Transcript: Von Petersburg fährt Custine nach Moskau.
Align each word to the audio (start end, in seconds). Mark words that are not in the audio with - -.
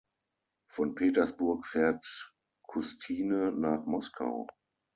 Von 0.67 0.95
Petersburg 0.95 1.67
fährt 1.67 2.33
Custine 2.65 3.51
nach 3.51 3.85
Moskau. 3.85 4.47